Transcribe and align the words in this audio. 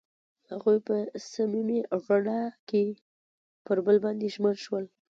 هغوی 0.49 0.77
په 0.87 0.95
صمیمي 1.31 1.79
رڼا 2.07 2.41
کې 2.69 2.85
پر 3.65 3.77
بل 3.85 3.97
باندې 4.05 4.27
ژمن 4.33 4.55
شول. 4.65 4.85